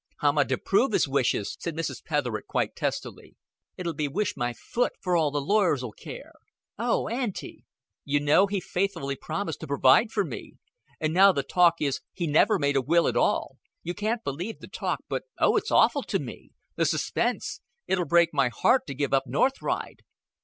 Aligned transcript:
"How'm 0.17 0.39
I 0.39 0.45
to 0.45 0.57
prove 0.57 0.93
his 0.93 1.07
wishes?" 1.07 1.55
said 1.59 1.75
Mrs. 1.75 2.03
Petherick, 2.03 2.47
quite 2.47 2.75
testily. 2.75 3.35
"It'll 3.77 3.93
be 3.93 4.07
wish 4.07 4.35
my 4.35 4.51
foot, 4.51 4.93
for 4.99 5.15
all 5.15 5.29
the 5.29 5.39
lawyers'll 5.39 5.91
care." 5.91 6.33
"Oh, 6.79 7.07
Auntie!" 7.07 7.65
"You 8.03 8.19
know, 8.19 8.47
he 8.47 8.59
faithfully 8.59 9.15
promised 9.15 9.59
to 9.59 9.67
provide 9.67 10.09
for 10.11 10.25
me. 10.25 10.53
And 10.99 11.13
now 11.13 11.31
the 11.31 11.43
talk 11.43 11.75
is 11.81 12.01
he 12.13 12.25
never 12.25 12.57
made 12.57 12.75
a 12.77 12.81
will 12.81 13.07
at 13.07 13.15
all. 13.15 13.57
You 13.83 13.93
can't 13.93 14.23
believe 14.23 14.57
the 14.59 14.67
talk. 14.67 15.01
But, 15.07 15.25
oh, 15.37 15.55
it's 15.55 15.69
awful 15.69 16.01
to 16.01 16.17
me. 16.17 16.49
The 16.77 16.85
suspense! 16.87 17.61
It'll 17.85 18.05
break 18.05 18.29
my 18.33 18.47
heart 18.49 18.87
to 18.87 18.95
give 18.95 19.13
up 19.13 19.27
North 19.27 19.61
Ride." 19.61 19.99